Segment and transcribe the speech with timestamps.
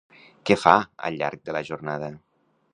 [0.49, 0.73] Què fa
[1.09, 2.13] al llarg de la jornada?